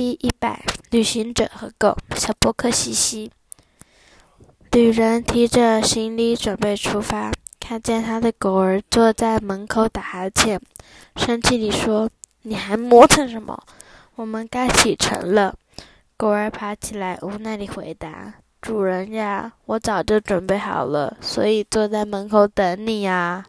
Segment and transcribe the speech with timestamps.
[0.00, 3.30] 第一百，旅行者和狗，小波克西西。
[4.72, 7.30] 旅人提着行李准备出发，
[7.60, 10.58] 看见他的狗儿坐在门口打哈欠，
[11.16, 12.08] 生气地说
[12.40, 13.62] ：“你还磨蹭什么？
[14.14, 15.54] 我们该启程了。”
[16.16, 18.32] 狗儿爬起来，无奈地回答
[18.62, 23.44] ：“主人呀，我早就准备好了，所以坐在门口等你呀。”